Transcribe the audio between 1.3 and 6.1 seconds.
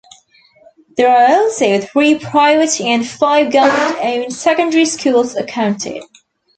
also three private and five government-owned secondary schools accounted.